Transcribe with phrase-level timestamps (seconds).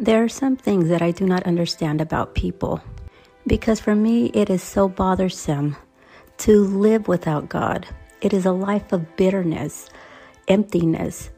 [0.00, 2.80] There are some things that I do not understand about people
[3.46, 5.76] because for me it is so bothersome
[6.38, 7.86] to live without God.
[8.20, 9.88] It is a life of bitterness,
[10.48, 11.30] emptiness,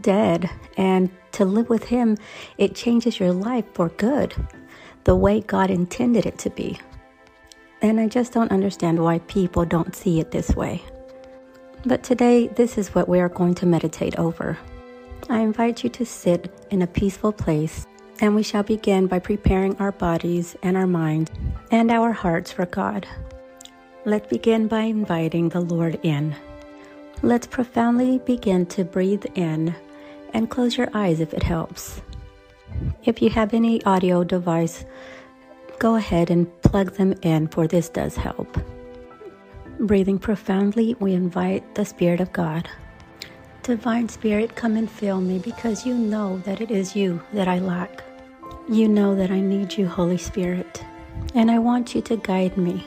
[0.00, 2.16] dead, and to live with Him,
[2.56, 4.34] it changes your life for good,
[5.04, 6.78] the way God intended it to be.
[7.82, 10.82] And I just don't understand why people don't see it this way.
[11.84, 14.58] But today, this is what we are going to meditate over.
[15.28, 17.86] I invite you to sit in a peaceful place,
[18.20, 21.30] and we shall begin by preparing our bodies and our minds
[21.70, 23.06] and our hearts for God.
[24.04, 26.34] Let's begin by inviting the Lord in.
[27.22, 29.74] Let's profoundly begin to breathe in
[30.32, 32.00] and close your eyes if it helps.
[33.04, 34.84] If you have any audio device,
[35.78, 38.56] go ahead and plug them in, for this does help.
[39.80, 42.68] Breathing profoundly, we invite the Spirit of God.
[43.68, 47.58] Divine Spirit, come and fill me because you know that it is you that I
[47.58, 48.02] lack.
[48.66, 50.82] You know that I need you, Holy Spirit,
[51.34, 52.86] and I want you to guide me,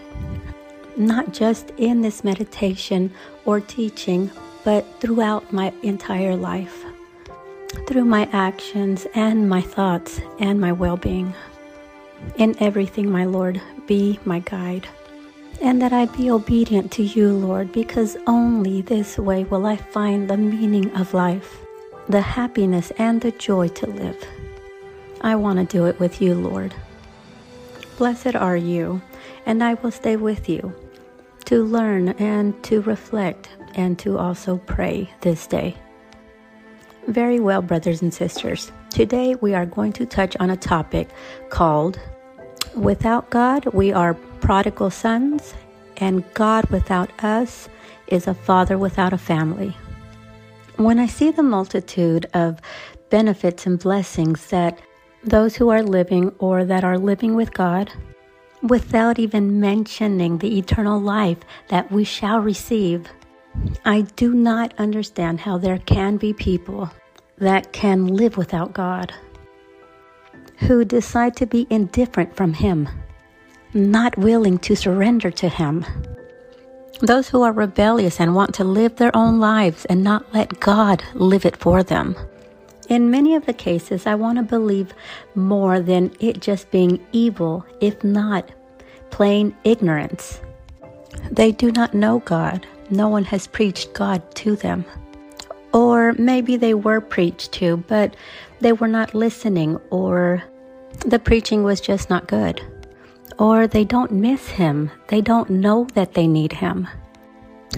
[0.97, 3.14] not just in this meditation
[3.45, 4.31] or teaching,
[4.64, 6.83] but throughout my entire life
[7.88, 11.33] through my actions and my thoughts and my well being.
[12.38, 14.88] In everything, my Lord, be my guide.
[15.62, 20.28] And that I be obedient to you, Lord, because only this way will I find
[20.28, 21.59] the meaning of life,
[22.09, 24.17] the happiness and the joy to live.
[25.22, 26.73] I want to do it with you, Lord.
[27.98, 29.02] Blessed are you,
[29.45, 30.73] and I will stay with you
[31.45, 35.76] to learn and to reflect and to also pray this day.
[37.08, 38.72] Very well, brothers and sisters.
[38.89, 41.09] Today we are going to touch on a topic
[41.50, 42.00] called
[42.75, 45.53] Without God, we are prodigal sons,
[45.97, 47.67] and God without us
[48.08, 49.75] is a father without a family.
[50.77, 52.59] When I see the multitude of
[53.09, 54.80] benefits and blessings that
[55.23, 57.92] those who are living or that are living with God,
[58.64, 63.08] without even mentioning the eternal life that we shall receive,
[63.83, 66.89] I do not understand how there can be people
[67.38, 69.14] that can live without God,
[70.61, 72.88] who decide to be indifferent from Him,
[73.73, 75.86] not willing to surrender to Him.
[76.99, 81.04] Those who are rebellious and want to live their own lives and not let God
[81.16, 82.16] live it for them.
[82.89, 84.94] In many of the cases, I want to believe
[85.33, 88.52] more than it just being evil, if not
[89.10, 90.42] plain ignorance.
[91.32, 92.67] They do not know God.
[92.89, 94.86] No one has preached God to them.
[95.73, 98.16] Or maybe they were preached to, but
[98.60, 100.44] they were not listening, or
[100.99, 102.61] the preaching was just not good.
[103.39, 106.87] Or they don't miss him, they don't know that they need him.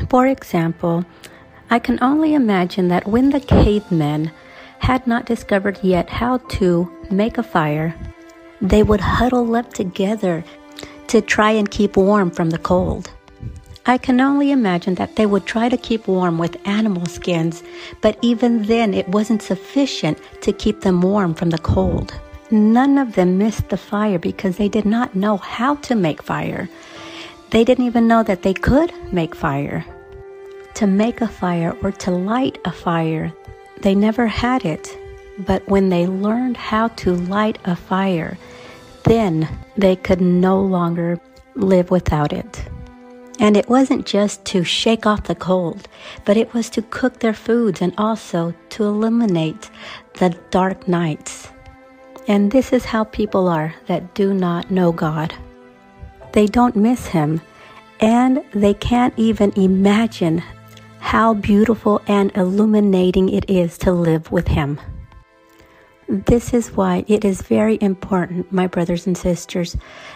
[0.09, 1.06] For example,
[1.69, 4.31] I can only imagine that when the cavemen
[4.79, 7.96] had not discovered yet how to make a fire,
[8.62, 10.44] they would huddle up together
[11.07, 13.12] to try and keep warm from the cold.
[13.85, 17.63] I can only imagine that they would try to keep warm with animal skins,
[18.01, 22.13] but even then it wasn't sufficient to keep them warm from the cold.
[22.53, 26.69] None of them missed the fire because they did not know how to make fire.
[27.50, 29.84] They didn't even know that they could make fire.
[30.75, 33.34] To make a fire or to light a fire,
[33.81, 34.96] they never had it.
[35.40, 38.38] But when they learned how to light a fire,
[39.06, 41.19] then they could no longer
[41.56, 42.69] live without it.
[43.40, 45.88] And it wasn't just to shake off the cold,
[46.24, 49.72] but it was to cook their foods and also to eliminate
[50.19, 51.50] the dark nights.
[52.28, 55.34] And this is how people are that do not know God.
[56.32, 57.42] They don't miss Him,
[58.00, 60.42] and they can't even imagine
[61.00, 64.80] how beautiful and illuminating it is to live with Him.
[66.08, 69.76] This is why it is very important, my brothers and sisters,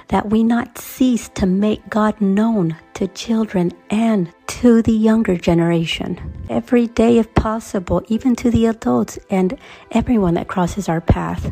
[0.10, 6.46] that we not cease to make God known to children and to the younger generation.
[6.50, 9.58] Every day, if possible, even to the adults and
[9.92, 11.52] everyone that crosses our path.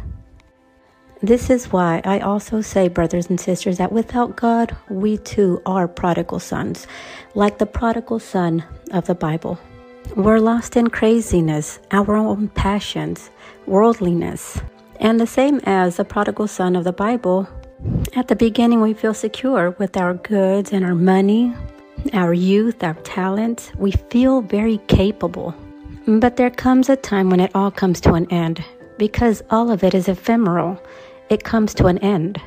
[1.22, 5.88] This is why I also say, brothers and sisters, that without God, we too are
[5.88, 6.88] prodigal sons,
[7.34, 9.58] like the prodigal son of the Bible.
[10.16, 13.30] We're lost in craziness, our own passions,
[13.66, 14.62] worldliness.
[15.00, 17.48] And the same as the prodigal son of the Bible,
[18.16, 21.54] at the beginning we feel secure with our goods and our money,
[22.14, 23.72] our youth, our talents.
[23.78, 25.56] We feel very capable.
[26.08, 28.64] But there comes a time when it all comes to an end
[28.98, 30.82] because all of it is ephemeral.
[31.30, 32.40] It comes to an end.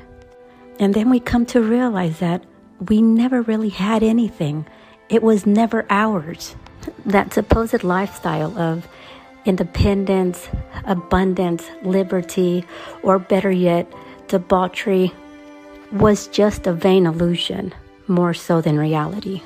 [0.78, 2.44] And then we come to realize that
[2.88, 4.66] we never really had anything,
[5.08, 6.54] it was never ours.
[7.06, 8.86] That supposed lifestyle of
[9.44, 10.48] independence,
[10.84, 12.64] abundance, liberty,
[13.02, 13.92] or better yet,
[14.28, 15.12] debauchery
[15.90, 17.74] was just a vain illusion,
[18.06, 19.42] more so than reality.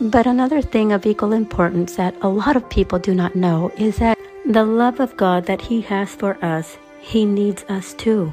[0.00, 3.96] But another thing of equal importance that a lot of people do not know is
[3.96, 4.18] that
[4.52, 8.32] the love of God that He has for us, He needs us too.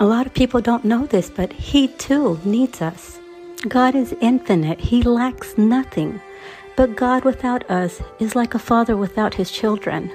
[0.00, 3.18] A lot of people don't know this, but He too needs us.
[3.68, 6.20] God is infinite, He lacks nothing.
[6.76, 10.10] But God without us is like a father without his children.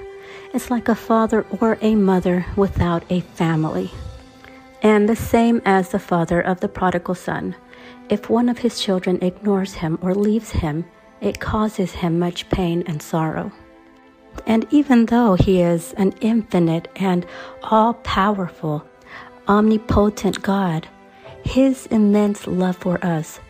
[0.52, 3.90] It's like a father or a mother without a family.
[4.82, 7.56] And the same as the father of the prodigal son.
[8.10, 10.84] If one of his children ignores him or leaves him,
[11.20, 13.52] it causes him much pain and sorrow.
[14.46, 17.26] And even though he is an infinite and
[17.62, 18.84] all powerful,
[19.48, 20.88] omnipotent God,
[21.44, 23.40] his immense love for us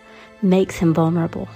[0.43, 1.49] makes him vulnerable.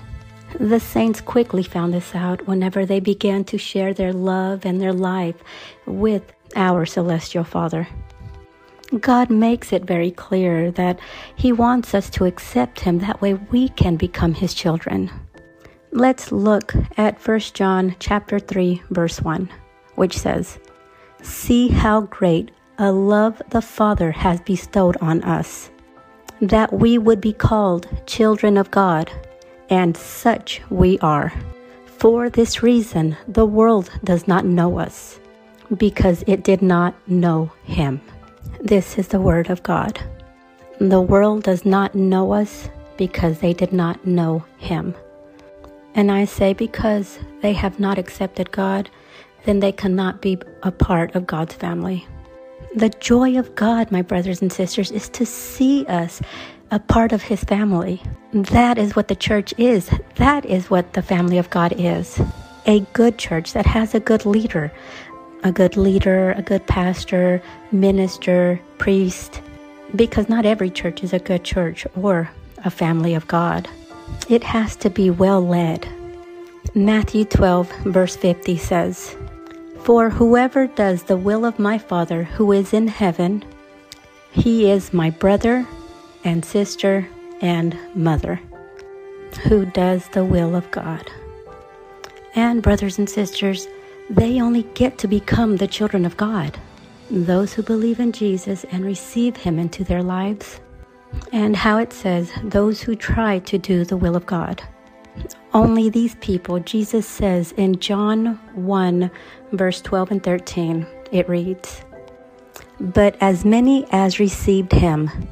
[0.61, 4.93] The saints quickly found this out whenever they began to share their love and their
[4.93, 5.37] life
[5.85, 7.89] with our Celestial Father.
[9.01, 11.01] God makes it very clear that
[11.35, 13.01] He wants us to accept Him.
[13.01, 15.11] That way we can become His children.
[15.97, 19.49] Let's look at 1 John chapter 3 verse 1,
[19.95, 20.59] which says,
[21.23, 25.71] "See how great a love the Father has bestowed on us,
[26.41, 29.09] that we would be called children of God."
[29.71, 31.33] and such we are.
[31.87, 35.21] For this reason, the world does not know us,
[35.77, 38.01] because it did not know him.
[38.61, 40.01] This is the word of God.
[40.81, 44.95] The world does not know us because they did not know him.
[45.95, 48.91] And I say because they have not accepted God,
[49.45, 52.07] then they cannot be a part of God's family.
[52.75, 56.21] The joy of God, my brothers and sisters, is to see us
[56.73, 58.03] a part of his family.
[58.33, 59.91] That is what the church is.
[60.17, 62.21] That is what the family of God is.
[62.67, 64.73] A good church that has a good leader,
[65.45, 67.41] a good leader, a good pastor,
[67.71, 69.41] minister, priest.
[69.95, 72.29] Because not every church is a good church or
[72.65, 73.69] a family of God.
[74.29, 75.87] It has to be well led.
[76.75, 79.17] Matthew 12, verse 50 says,
[79.81, 83.45] For whoever does the will of my Father who is in heaven,
[84.33, 85.67] he is my brother
[86.25, 87.07] and sister
[87.43, 88.41] and mother
[89.43, 91.11] who does the will of God.
[92.35, 93.69] And, brothers and sisters,
[94.09, 96.59] they only get to become the children of God,
[97.11, 100.61] those who believe in Jesus and receive Him into their lives.
[101.33, 104.63] And how it says, those who try to do the will of God.
[105.53, 109.11] Only these people, Jesus says in John 1,
[109.53, 111.83] verse 12 and 13, it reads,
[112.81, 115.29] But as many as received Him,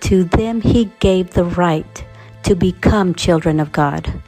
[0.00, 2.04] to them he gave the right
[2.44, 4.22] to become children of God,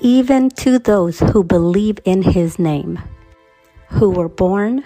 [0.00, 2.98] even to those who believe in his name,
[3.88, 4.84] who were born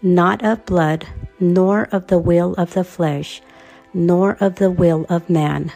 [0.00, 1.06] not of blood,
[1.38, 3.42] nor of the will of the flesh,
[3.94, 5.72] nor of the will of man,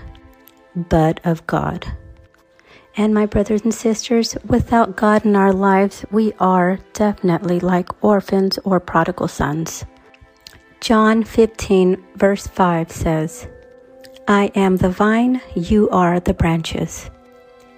[0.74, 1.86] but of God.
[2.96, 8.58] And my brothers and sisters, without God in our lives, we are definitely like orphans
[8.64, 9.84] or prodigal sons.
[10.80, 13.48] John 15, verse 5 says,
[14.28, 17.10] I am the vine, you are the branches.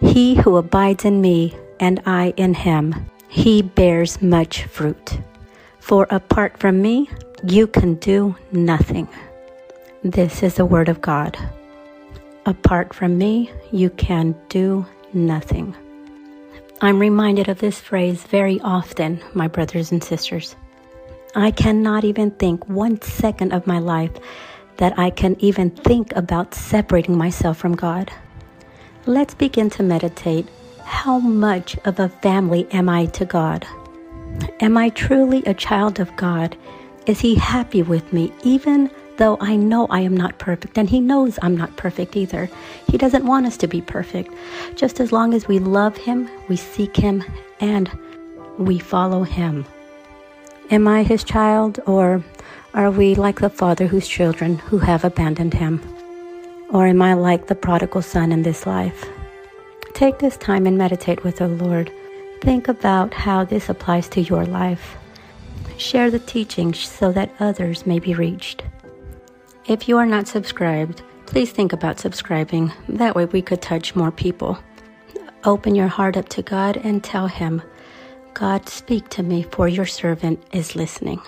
[0.01, 5.21] He who abides in me, and I in him, he bears much fruit.
[5.81, 7.11] For apart from me,
[7.45, 9.09] you can do nothing.
[10.09, 11.37] This is the word of God.
[12.47, 15.77] Apart from me, you can do nothing.
[16.81, 20.57] I'm reminded of this phrase very often, my brothers and sisters.
[21.35, 24.13] I cannot even think one second of my life
[24.79, 28.11] that I can even think about separating myself from God.
[29.05, 30.49] Let's begin to meditate.
[30.85, 33.67] How much of a family am I to God?
[34.61, 36.57] Am I truly a child of God?
[37.05, 40.79] Is He happy with me, even though I know I am not perfect?
[40.79, 42.49] And He knows I'm not perfect either.
[42.89, 44.33] He doesn't want us to be perfect.
[44.75, 47.23] Just as long as we love Him, we seek Him,
[47.61, 47.91] and
[48.59, 49.67] we follow Him.
[50.71, 52.25] Am I His child, or
[52.75, 55.81] are we like the father whose children who have abandoned him?
[56.71, 59.07] Or am I like the prodigal son in this life?
[59.95, 61.91] Take this time and meditate with the Lord.
[62.43, 64.97] Think about how this applies to your life.
[65.79, 68.63] Share the teachings so that others may be reached.
[69.69, 72.73] If you are not subscribed, please think about subscribing.
[72.89, 74.59] That way we could touch more people.
[75.45, 77.61] Open your heart up to God and tell Him,
[78.33, 81.21] God, speak to me, for your servant is listening.